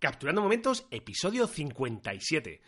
[0.00, 2.60] Capturando Momentos, episodio 57.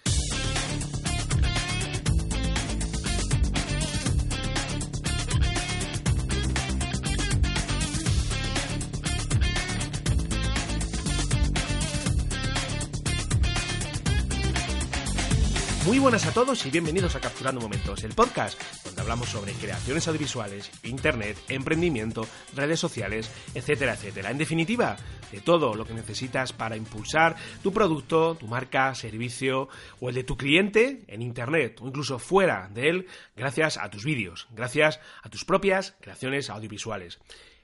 [15.86, 18.60] Muy buenas a todos y bienvenidos a Capturando Momentos, el podcast
[19.00, 24.30] hablamos sobre creaciones audiovisuales, internet, emprendimiento, redes sociales, etcétera, etcétera.
[24.30, 24.96] En definitiva,
[25.32, 29.68] de todo lo que necesitas para impulsar tu producto, tu marca, servicio
[30.00, 34.04] o el de tu cliente en internet o incluso fuera de él gracias a tus
[34.04, 37.18] vídeos, gracias a tus propias creaciones audiovisuales.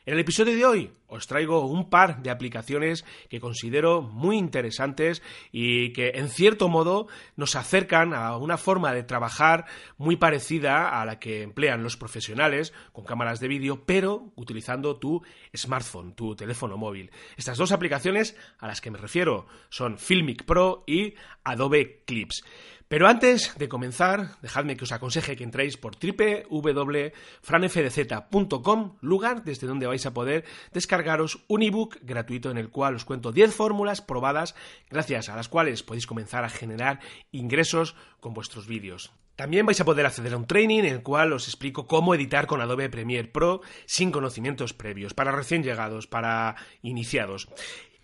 [0.07, 5.21] En el episodio de hoy os traigo un par de aplicaciones que considero muy interesantes
[5.51, 9.65] y que en cierto modo nos acercan a una forma de trabajar
[9.99, 15.25] muy parecida a la que emplean los profesionales con cámaras de vídeo, pero utilizando tu
[15.57, 17.11] smartphone, tu teléfono móvil.
[17.37, 22.45] Estas dos aplicaciones a las que me refiero son Filmic Pro y Adobe Clips.
[22.89, 29.89] Pero antes de comenzar, dejadme que os aconseje que entréis por www.franfdz.com, lugar desde donde
[29.89, 34.55] vais a poder descargaros un ebook gratuito en el cual os cuento 10 fórmulas probadas
[34.89, 37.01] gracias a las cuales podéis comenzar a generar
[37.33, 39.11] ingresos con vuestros vídeos.
[39.35, 42.47] También vais a poder acceder a un training en el cual os explico cómo editar
[42.47, 47.49] con Adobe Premiere Pro sin conocimientos previos, para recién llegados, para iniciados.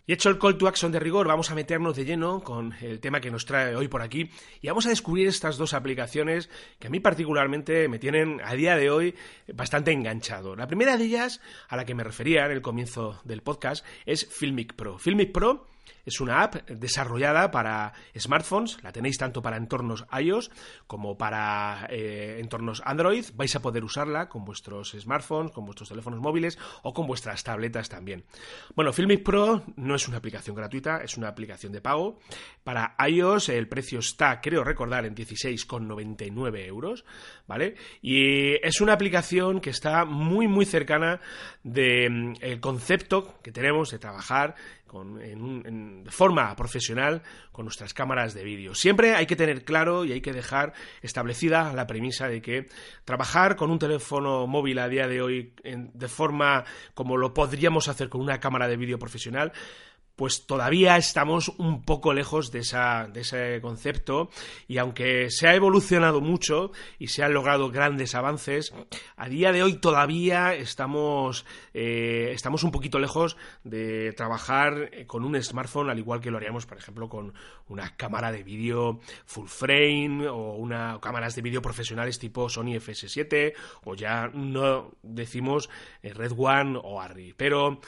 [0.04, 2.98] Y hecho el call to action de rigor, vamos a meternos de lleno con el
[2.98, 6.50] tema que nos trae hoy por aquí y vamos a descubrir estas dos aplicaciones
[6.80, 9.14] que a mí particularmente me tienen a día de hoy
[9.54, 10.56] bastante enganchado.
[10.56, 14.26] La primera de ellas, a la que me refería en el comienzo del podcast, es
[14.26, 14.98] Filmic Pro.
[14.98, 15.68] Filmic Pro
[16.04, 20.50] es una app desarrollada para smartphones, la tenéis tanto para entornos iOS
[20.86, 23.24] como para eh, entornos Android.
[23.34, 27.88] Vais a poder usarla con vuestros smartphones, con vuestros teléfonos móviles o con vuestras tabletas
[27.88, 28.24] también.
[28.74, 32.18] Bueno, Filmic Pro no es una aplicación gratuita, es una aplicación de pago.
[32.64, 37.04] Para iOS el precio está, creo recordar, en 16,99 euros,
[37.46, 37.76] ¿vale?
[38.00, 41.20] Y es una aplicación que está muy, muy cercana
[41.62, 44.56] del mm, concepto que tenemos de trabajar
[45.20, 48.74] en, de forma profesional con nuestras cámaras de vídeo.
[48.74, 52.68] Siempre hay que tener claro y hay que dejar establecida la premisa de que
[53.04, 58.08] trabajar con un teléfono móvil a día de hoy de forma como lo podríamos hacer
[58.08, 59.52] con una cámara de vídeo profesional
[60.22, 64.30] pues todavía estamos un poco lejos de, esa, de, ese concepto
[64.68, 68.72] y aunque se ha evolucionado mucho y se han logrado grandes avances,
[69.16, 71.44] a día de hoy todavía estamos,
[71.74, 76.66] eh, estamos un poquito lejos de trabajar con un smartphone al igual que lo haríamos,
[76.66, 77.34] por ejemplo, con
[77.66, 83.54] una cámara de vídeo full frame o una cámaras de vídeo profesionales tipo Sony FS7
[83.82, 85.68] o ya no decimos
[86.00, 87.34] eh, Red One o Arri.
[87.36, 87.80] Pero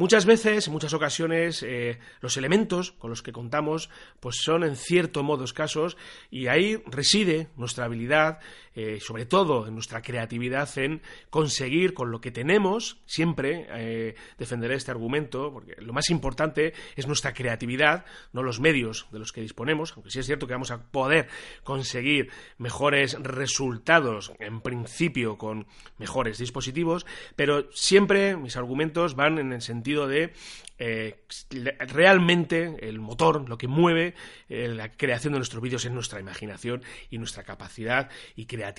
[0.00, 1.79] Muchas veces, en muchas ocasiones, eh,
[2.20, 5.96] los elementos con los que contamos pues son en cierto modo escasos
[6.30, 8.40] y ahí reside nuestra habilidad,
[8.82, 14.76] eh, sobre todo en nuestra creatividad, en conseguir con lo que tenemos, siempre eh, defenderé
[14.76, 19.42] este argumento, porque lo más importante es nuestra creatividad, no los medios de los que
[19.42, 21.28] disponemos, aunque sí es cierto que vamos a poder
[21.62, 25.66] conseguir mejores resultados en principio con
[25.98, 27.04] mejores dispositivos,
[27.36, 30.32] pero siempre mis argumentos van en el sentido de
[30.78, 31.20] eh,
[31.80, 34.14] realmente el motor, lo que mueve
[34.48, 38.69] la creación de nuestros vídeos es nuestra imaginación y nuestra capacidad y creatividad.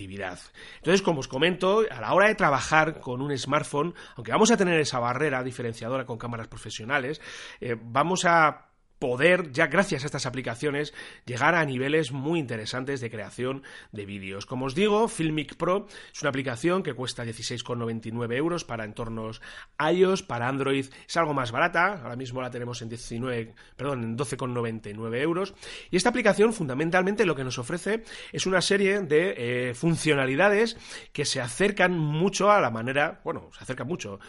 [0.77, 4.57] Entonces, como os comento, a la hora de trabajar con un smartphone, aunque vamos a
[4.57, 7.21] tener esa barrera diferenciadora con cámaras profesionales,
[7.59, 8.70] eh, vamos a
[9.01, 10.93] poder, ya gracias a estas aplicaciones,
[11.25, 14.45] llegar a niveles muy interesantes de creación de vídeos.
[14.45, 19.41] Como os digo, Filmic Pro es una aplicación que cuesta 16,99 euros para entornos
[19.79, 24.17] iOS, para Android es algo más barata, ahora mismo la tenemos en 19, perdón, en
[24.17, 25.55] 12,99 euros.
[25.89, 30.77] Y esta aplicación fundamentalmente lo que nos ofrece es una serie de eh, funcionalidades
[31.11, 34.19] que se acercan mucho a la manera, bueno, se acercan mucho,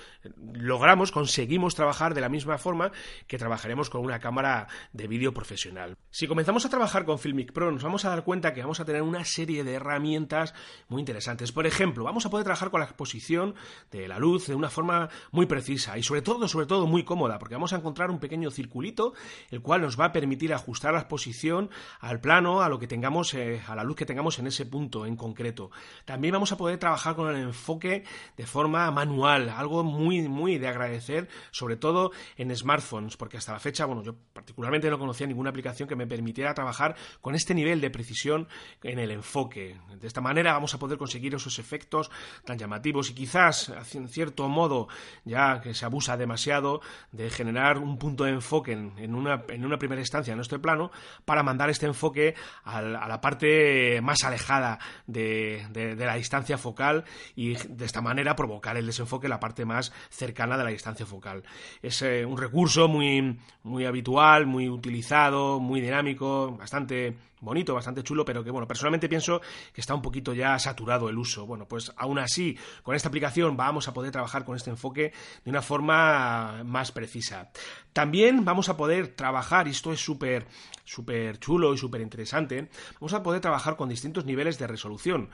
[0.54, 2.90] logramos, conseguimos trabajar de la misma forma
[3.26, 4.61] que trabajaremos con una cámara
[4.92, 5.96] de vídeo profesional.
[6.10, 8.84] Si comenzamos a trabajar con Filmic Pro, nos vamos a dar cuenta que vamos a
[8.84, 10.54] tener una serie de herramientas
[10.88, 11.52] muy interesantes.
[11.52, 13.54] Por ejemplo, vamos a poder trabajar con la exposición
[13.90, 17.38] de la luz de una forma muy precisa y sobre todo, sobre todo muy cómoda,
[17.38, 19.14] porque vamos a encontrar un pequeño circulito,
[19.50, 21.70] el cual nos va a permitir ajustar la exposición
[22.00, 25.06] al plano, a lo que tengamos, eh, a la luz que tengamos en ese punto
[25.06, 25.70] en concreto.
[26.04, 28.04] También vamos a poder trabajar con el enfoque
[28.36, 33.58] de forma manual, algo muy, muy de agradecer, sobre todo en smartphones, porque hasta la
[33.58, 37.80] fecha, bueno, yo particularmente no conocía ninguna aplicación que me permitiera trabajar con este nivel
[37.80, 38.48] de precisión
[38.82, 39.76] en el enfoque.
[40.00, 42.10] De esta manera vamos a poder conseguir esos efectos
[42.44, 44.88] tan llamativos y quizás, en cierto modo,
[45.24, 46.80] ya que se abusa demasiado
[47.12, 50.90] de generar un punto de enfoque en, una, en una, primera instancia en nuestro plano
[51.24, 52.34] para mandar este enfoque
[52.64, 55.66] a, la parte más alejada de,
[55.98, 57.04] la distancia focal
[57.34, 61.06] y de esta manera provocar el desenfoque en la parte más cercana de la distancia
[61.06, 61.42] focal.
[61.82, 68.24] Es eh, un recurso muy, muy habitual, muy utilizado, muy dinámico, bastante bonito, bastante chulo,
[68.24, 69.40] pero que bueno, personalmente pienso
[69.72, 71.44] que está un poquito ya saturado el uso.
[71.44, 75.12] Bueno, pues aún así, con esta aplicación vamos a poder trabajar con este enfoque
[75.44, 77.50] de una forma más precisa.
[77.92, 80.46] También vamos a poder trabajar, y esto es súper
[80.84, 85.30] súper chulo y súper interesante, vamos a poder trabajar con distintos niveles de resolución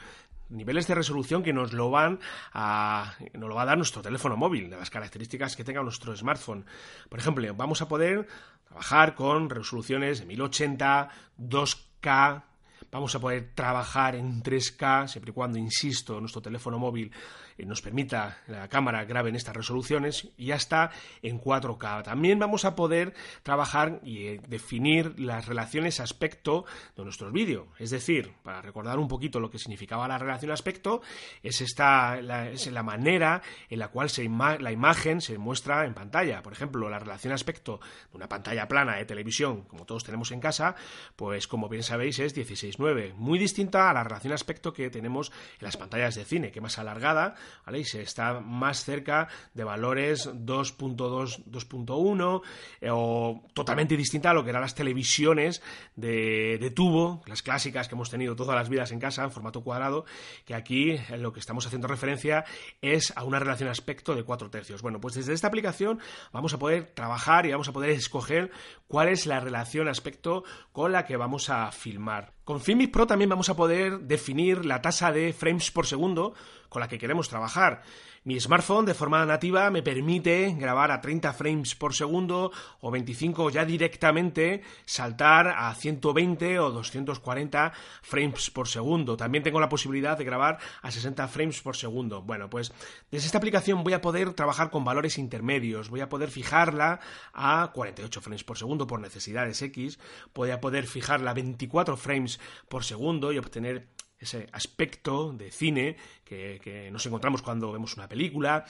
[0.50, 2.20] niveles de resolución que nos lo van
[2.52, 6.16] a nos lo va a dar nuestro teléfono móvil, de las características que tenga nuestro
[6.16, 6.64] smartphone.
[7.08, 8.26] Por ejemplo, vamos a poder
[8.68, 12.42] trabajar con resoluciones de 1080, 2K,
[12.90, 17.12] vamos a poder trabajar en 3K, siempre y cuando, insisto, nuestro teléfono móvil
[17.56, 20.90] eh, nos permita la cámara grabe en estas resoluciones y ya está
[21.22, 22.04] en 4K.
[22.04, 26.64] También vamos a poder trabajar y eh, definir las relaciones aspecto
[26.96, 27.66] de nuestros vídeos.
[27.78, 31.02] Es decir, para recordar un poquito lo que significaba la relación aspecto,
[31.42, 35.94] es esta la, es la manera en la cual se la imagen se muestra en
[35.94, 36.42] pantalla.
[36.42, 37.80] Por ejemplo, la relación aspecto
[38.10, 40.74] de una pantalla plana de televisión, como todos tenemos en casa,
[41.16, 42.34] pues como bien sabéis es
[42.78, 46.60] 16.9, muy distinta a la relación aspecto que tenemos en las pantallas de cine, que
[46.60, 47.34] más alargada
[47.72, 52.42] y se está más cerca de valores 2.2, 2.1
[52.80, 55.62] eh, o totalmente distinta a lo que eran las televisiones
[55.96, 59.62] de, de, tubo, las clásicas que hemos tenido todas las vidas en casa en formato
[59.62, 60.04] cuadrado,
[60.44, 62.44] que aquí lo que estamos haciendo referencia
[62.80, 64.82] es a una relación aspecto de 4 tercios.
[64.82, 66.00] Bueno, pues desde esta aplicación
[66.32, 68.50] vamos a poder trabajar y vamos a poder escoger
[68.88, 70.42] cuál es la relación aspecto
[70.72, 72.32] con la que vamos a filmar.
[72.44, 76.34] Con Filmic Pro también vamos a poder definir la tasa de frames por segundo
[76.68, 77.82] con la que queremos trabajar.
[78.24, 83.48] Mi smartphone de forma nativa me permite grabar a 30 frames por segundo o 25
[83.48, 87.72] ya directamente saltar a 120 o 240
[88.02, 89.16] frames por segundo.
[89.16, 92.20] También tengo la posibilidad de grabar a 60 frames por segundo.
[92.20, 92.72] Bueno, pues
[93.10, 95.88] desde esta aplicación voy a poder trabajar con valores intermedios.
[95.88, 97.00] Voy a poder fijarla
[97.32, 99.98] a 48 frames por segundo por necesidades X.
[100.34, 103.88] Voy a poder fijarla a 24 frames por segundo y obtener
[104.18, 108.64] ese aspecto de cine que, nos encontramos cuando vemos una película.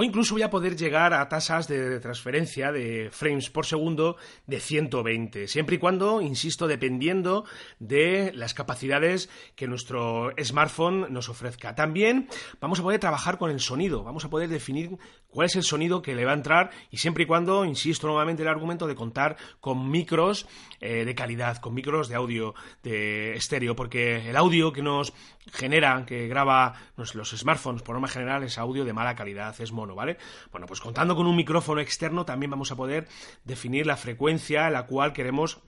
[0.00, 4.16] O incluso voy a poder llegar a tasas de transferencia de frames por segundo
[4.46, 7.44] de 120, siempre y cuando, insisto, dependiendo
[7.80, 11.74] de las capacidades que nuestro smartphone nos ofrezca.
[11.74, 12.28] También
[12.60, 14.96] vamos a poder trabajar con el sonido, vamos a poder definir
[15.30, 18.42] cuál es el sonido que le va a entrar y siempre y cuando, insisto nuevamente
[18.42, 20.46] el argumento de contar con micros
[20.80, 22.54] eh, de calidad, con micros de audio
[22.84, 25.12] de estéreo, porque el audio que nos
[25.52, 29.94] genera, que graba los smartphones por norma general es audio de mala calidad, es mono
[29.94, 30.18] ¿vale?
[30.50, 33.08] Bueno, pues contando con un micrófono externo también vamos a poder
[33.44, 35.60] definir la frecuencia en la cual queremos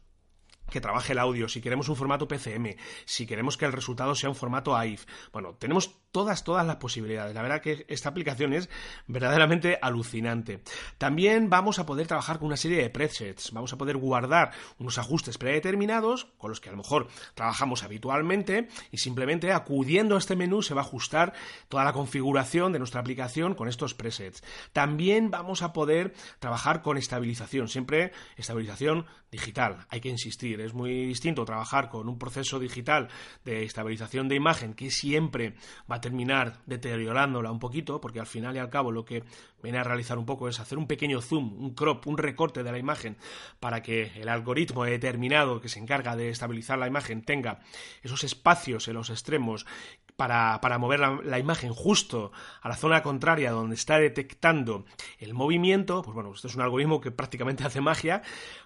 [0.70, 4.30] que trabaje el audio, si queremos un formato PCM, si queremos que el resultado sea
[4.30, 5.04] un formato AIF.
[5.32, 7.34] Bueno, tenemos todas, todas las posibilidades.
[7.34, 8.68] La verdad que esta aplicación es
[9.06, 10.62] verdaderamente alucinante.
[10.98, 13.52] También vamos a poder trabajar con una serie de presets.
[13.52, 18.68] Vamos a poder guardar unos ajustes predeterminados con los que a lo mejor trabajamos habitualmente
[18.90, 21.32] y simplemente acudiendo a este menú se va a ajustar
[21.68, 24.42] toda la configuración de nuestra aplicación con estos presets.
[24.72, 29.86] También vamos a poder trabajar con estabilización, siempre estabilización digital.
[29.88, 33.08] Hay que insistir es muy distinto trabajar con un proceso digital
[33.44, 35.54] de estabilización de imagen que siempre
[35.90, 39.24] va a terminar deteriorándola un poquito, porque al final y al cabo lo que
[39.62, 42.72] viene a realizar un poco es hacer un pequeño zoom, un crop, un recorte de
[42.72, 43.16] la imagen
[43.58, 47.60] para que el algoritmo determinado que se encarga de estabilizar la imagen tenga
[48.02, 49.66] esos espacios en los extremos
[50.16, 52.30] para, mover la, imagen justo
[52.60, 54.84] a la zona contraria donde está detectando
[55.18, 58.20] el movimiento, pues bueno, esto es un algoritmo que prácticamente hace magia,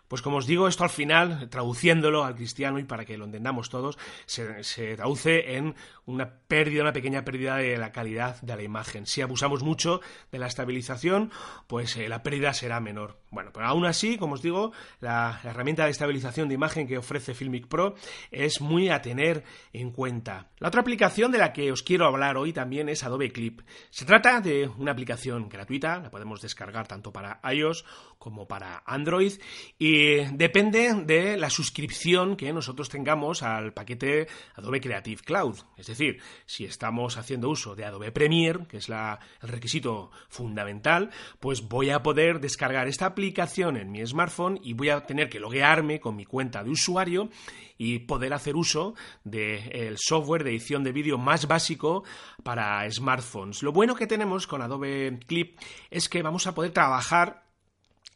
[0.08, 3.70] Pues como os digo, esto al final, traduciéndolo al cristiano y para que lo entendamos
[3.70, 5.74] todos, se, traduce en
[6.06, 9.06] una pérdida, una pequeña pérdida de la calidad de la imagen.
[9.06, 11.30] Si abusamos mucho de la estabilización,
[11.66, 13.18] pues eh, la pérdida será menor.
[13.30, 17.34] Bueno, pero aún así, como os digo, la, herramienta de estabilización de imagen que ofrece
[17.34, 17.94] Filmic Pro
[18.30, 19.42] es muy a tener
[19.72, 20.48] en cuenta.
[20.58, 23.62] La otra aplicación de la que os quiero hablar hoy también es Adobe Clip.
[23.90, 27.84] Se trata de una aplicación gratuita, la podemos descargar tanto para iOS
[28.24, 29.34] como para Android
[29.78, 35.58] y depende de la suscripción que nosotros tengamos al paquete Adobe Creative Cloud.
[35.76, 41.68] Es decir, si estamos haciendo uso de Adobe Premiere, que es el requisito fundamental, pues
[41.68, 46.00] voy a poder descargar esta aplicación en mi smartphone y voy a tener que loguearme
[46.00, 47.28] con mi cuenta de usuario
[47.76, 52.04] y poder hacer uso del software de edición de vídeo más básico
[52.42, 53.62] para smartphones.
[53.62, 57.43] Lo bueno que tenemos con Adobe Clip es que vamos a poder trabajar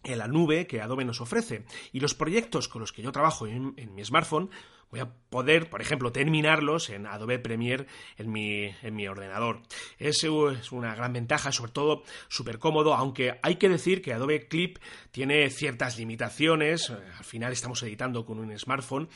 [0.04, 1.64] en la nube que Adobe nos ofrece.
[1.92, 4.50] Y los proyectos con los que yo trabajo en, mi smartphone
[4.90, 9.60] voy a poder, por ejemplo, terminarlos en Adobe Premiere en mi, en mi ordenador.
[9.98, 14.48] Eso es una gran ventaja, sobre todo súper cómodo, aunque hay que decir que Adobe
[14.48, 14.78] Clip
[15.10, 16.90] tiene ciertas limitaciones.
[16.90, 19.08] Al final estamos editando con un smartphone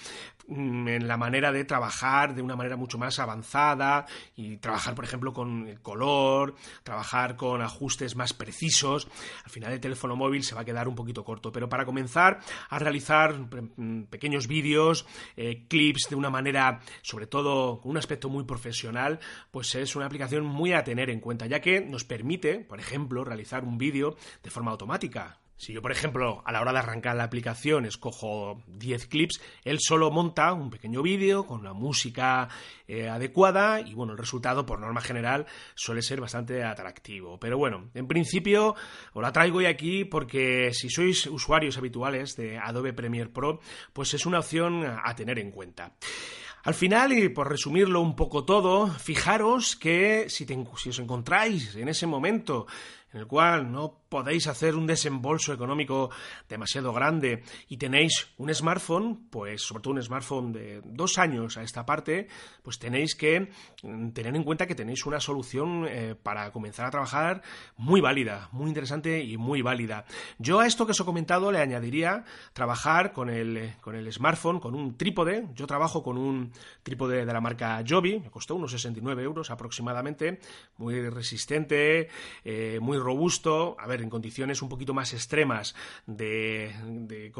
[0.48, 5.04] mm, en la manera de trabajar de una manera mucho más avanzada y trabajar, por
[5.04, 9.08] ejemplo, con el color, trabajar con ajustes más precisos.
[9.44, 12.40] Al final el teléfono móvil se va a quedar un poquito corto, pero para comenzar
[12.68, 18.28] a realizar mm, pequeños vídeos, eh, clips de una manera, sobre todo con un aspecto
[18.28, 22.60] muy profesional, pues es una aplicación muy a tener en cuenta, ya que nos permite,
[22.60, 25.41] por ejemplo, realizar un vídeo de forma automática.
[25.56, 29.78] Si yo, por ejemplo, a la hora de arrancar la aplicación escojo 10 clips, él
[29.80, 32.48] solo monta un pequeño vídeo con la música
[32.88, 37.38] eh, adecuada y bueno, el resultado por norma general suele ser bastante atractivo.
[37.38, 38.74] Pero bueno, en principio
[39.12, 43.60] os la traigo hoy aquí porque si sois usuarios habituales de Adobe Premiere Pro,
[43.92, 45.94] pues es una opción a tener en cuenta.
[46.64, 51.88] Al final, y por resumirlo un poco todo, fijaros que si, si os encontráis en
[51.88, 52.66] ese momento
[53.12, 56.10] en el cual no podéis hacer un desembolso económico
[56.46, 61.62] demasiado grande y tenéis un smartphone, pues sobre todo un smartphone de dos años a
[61.62, 62.28] esta parte,
[62.62, 63.48] pues tenéis que
[63.82, 67.40] mm, tener en cuenta que tenéis una solución eh, para comenzar a trabajar
[67.78, 70.04] muy válida, muy interesante y muy válida.
[70.38, 74.60] Yo a esto que os he comentado le añadiría trabajar con el, con el smartphone,
[74.60, 75.48] con un trípode.
[75.54, 76.52] Yo trabajo con un
[76.82, 80.38] trípode de la marca Joby, me costó unos 69 euros aproximadamente,
[80.76, 82.10] muy resistente,
[82.44, 83.74] eh, muy robusto.
[83.78, 85.74] A ver, en condiciones un poquito más extremas
[86.06, 87.32] de,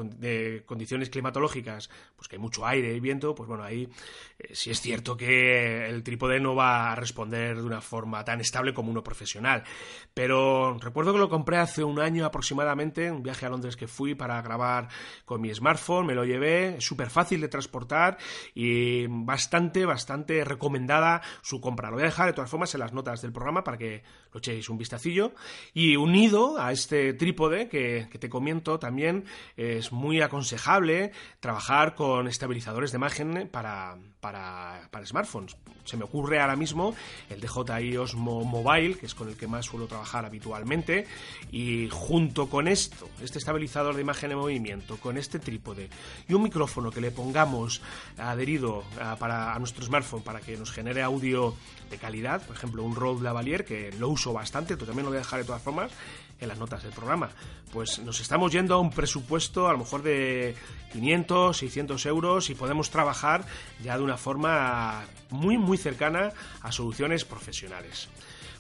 [0.67, 3.89] condiciones climatológicas, pues que hay mucho aire y viento, pues bueno, ahí
[4.39, 8.41] eh, sí es cierto que el trípode no va a responder de una forma tan
[8.41, 9.65] estable como uno profesional.
[10.15, 14.15] Pero recuerdo que lo compré hace un año aproximadamente, un viaje a Londres que fui
[14.15, 14.89] para grabar
[15.25, 18.19] con mi smartphone, me lo llevé, es súper fácil de transportar
[18.55, 21.91] y bastante, bastante recomendada su compra.
[21.91, 24.03] Lo voy a dejar de todas formas en las notas del programa para que
[24.33, 25.33] lo echéis un vistacillo.
[25.75, 29.25] Y unido a este trípode que, te comento también.
[29.57, 35.57] Es muy aconsejable trabajar con estabilizadores de imagen para, para, smartphones.
[35.85, 36.95] Se me ocurre ahora mismo
[37.29, 41.09] el DJI Osmo Mobile, que es con el que más suelo trabajar habitualmente,
[41.51, 45.91] y junto con esto, este estabilizador de imagen en movimiento, con este trípode
[46.29, 47.83] y un micrófono que le pongamos
[48.17, 51.57] adherido a, para, a nuestro smartphone para que nos genere audio
[51.91, 55.17] de calidad, por ejemplo un Rode Lavalier, que lo uso bastante, tú también lo voy
[55.17, 55.91] a dejar de todas formas,
[56.43, 57.31] en las notas del programa.
[57.73, 60.55] Pues nos estamos yendo a un presupuesto a lo mejor de
[60.93, 63.47] 500, 600 euros y podemos trabajar
[63.83, 68.09] ya de una forma muy, muy cercana a soluciones profesionales.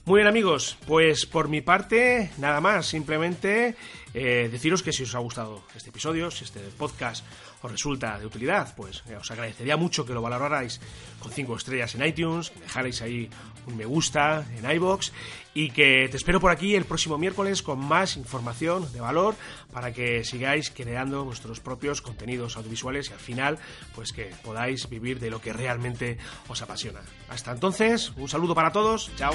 [0.04, 3.76] Muy bien amigos, pues por mi parte nada más, simplemente
[4.14, 7.24] eh, deciros que si os ha gustado este episodio, si este podcast
[7.62, 10.80] os resulta de utilidad, pues eh, os agradecería mucho que lo valorarais
[11.20, 13.30] con 5 estrellas en iTunes, que dejarais ahí
[13.66, 15.12] un me gusta en iBox
[15.54, 19.34] y que te espero por aquí el próximo miércoles con más información de valor
[19.72, 23.58] para que sigáis creando vuestros propios contenidos audiovisuales y al final
[23.94, 27.00] pues que podáis vivir de lo que realmente os apasiona.
[27.28, 29.34] Hasta entonces, un saludo para todos, chao.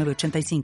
[0.07, 0.63] 85